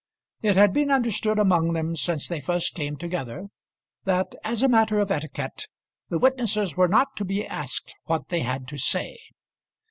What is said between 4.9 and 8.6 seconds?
of etiquette the witnesses were not to be asked what they